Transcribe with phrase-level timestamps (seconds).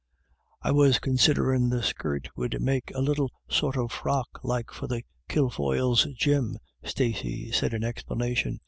[0.63, 5.03] "I was considerin' the skirt would make a little sort o' frock like for the
[5.29, 8.57] Kilfoyles' Jim," Stacey said in explanation.